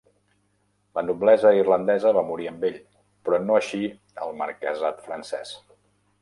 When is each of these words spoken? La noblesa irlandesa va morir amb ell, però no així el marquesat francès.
La 0.99 1.01
noblesa 1.09 1.51
irlandesa 1.57 2.13
va 2.19 2.23
morir 2.29 2.47
amb 2.53 2.65
ell, 2.71 2.79
però 3.29 3.41
no 3.45 3.59
així 3.59 3.83
el 4.25 4.35
marquesat 4.41 5.07
francès. 5.11 5.55